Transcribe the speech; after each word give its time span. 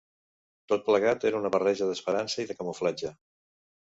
Tot 0.71 0.85
plegat 0.87 1.25
era 1.31 1.41
una 1.41 1.51
barreja 1.57 1.89
d'esperança 1.91 2.41
i 2.45 2.47
de 2.53 2.57
camuflatge 2.61 3.15